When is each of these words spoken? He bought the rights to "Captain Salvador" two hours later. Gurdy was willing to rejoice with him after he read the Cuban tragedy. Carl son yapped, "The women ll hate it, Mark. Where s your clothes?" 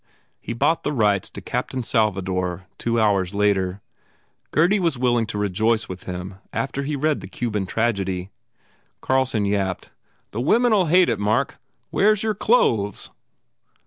He 0.39 0.53
bought 0.53 0.81
the 0.81 0.91
rights 0.91 1.29
to 1.29 1.41
"Captain 1.41 1.83
Salvador" 1.83 2.65
two 2.79 2.99
hours 2.99 3.35
later. 3.35 3.81
Gurdy 4.49 4.79
was 4.79 4.97
willing 4.97 5.27
to 5.27 5.37
rejoice 5.37 5.87
with 5.87 6.05
him 6.05 6.39
after 6.51 6.81
he 6.81 6.95
read 6.95 7.21
the 7.21 7.27
Cuban 7.27 7.67
tragedy. 7.67 8.31
Carl 8.99 9.25
son 9.27 9.45
yapped, 9.45 9.91
"The 10.31 10.41
women 10.41 10.73
ll 10.73 10.87
hate 10.87 11.09
it, 11.09 11.19
Mark. 11.19 11.59
Where 11.91 12.13
s 12.13 12.23
your 12.23 12.33
clothes?" 12.33 13.11